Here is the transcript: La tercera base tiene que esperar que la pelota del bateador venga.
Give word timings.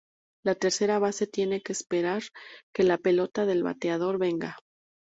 La 0.43 0.55
tercera 0.55 0.97
base 0.97 1.27
tiene 1.27 1.61
que 1.61 1.73
esperar 1.73 2.23
que 2.73 2.81
la 2.81 2.97
pelota 2.97 3.45
del 3.45 3.61
bateador 3.61 4.17
venga. 4.17 4.57